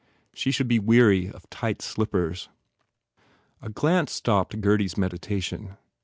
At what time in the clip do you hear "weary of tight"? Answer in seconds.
0.79-1.79